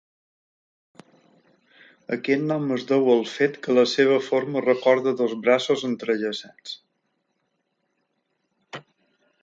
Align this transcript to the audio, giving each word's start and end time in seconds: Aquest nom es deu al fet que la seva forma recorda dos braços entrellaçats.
Aquest 2.17 2.45
nom 2.53 2.65
es 2.77 2.87
deu 2.93 3.11
al 3.15 3.21
fet 3.33 3.61
que 3.67 3.77
la 3.81 3.85
seva 3.93 4.17
forma 4.29 4.65
recorda 4.69 5.15
dos 5.21 5.39
braços 5.45 5.85
entrellaçats. 5.93 6.77